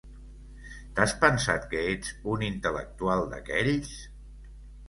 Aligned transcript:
T’has 0.99 1.11
pensat 1.25 1.67
que 1.75 1.83
ets 1.91 2.09
un 2.37 2.47
intel·lectual 2.49 3.25
d’aquells? 3.35 3.93